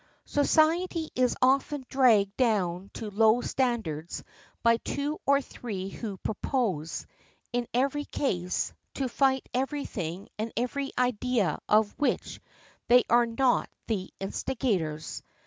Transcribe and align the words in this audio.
Society 0.25 1.11
is 1.13 1.35
often 1.43 1.85
dragged 1.87 2.35
down 2.35 2.89
to 2.95 3.11
low 3.11 3.39
standards 3.41 4.23
by 4.63 4.77
two 4.77 5.21
or 5.27 5.43
three 5.43 5.89
who 5.89 6.17
propose, 6.17 7.05
in 7.53 7.67
every 7.71 8.05
case, 8.05 8.73
to 8.95 9.07
fight 9.07 9.47
every 9.53 9.85
thing 9.85 10.27
and 10.39 10.51
every 10.57 10.89
idea 10.97 11.59
of 11.69 11.93
which 11.99 12.41
they 12.87 13.03
are 13.11 13.27
not 13.27 13.69
the 13.85 14.11
instigators. 14.19 15.21